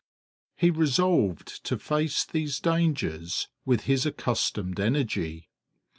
[0.55, 5.47] He resolved to face these dangers with his accustomed energy.